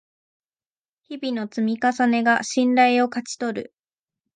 [1.03, 3.75] 日々の積み重ねが信頼を勝ち取る